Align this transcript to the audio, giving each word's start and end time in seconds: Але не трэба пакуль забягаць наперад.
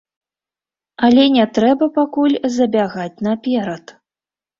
Але 1.07 1.25
не 1.35 1.43
трэба 1.57 1.89
пакуль 1.97 2.33
забягаць 2.55 3.21
наперад. 3.29 3.85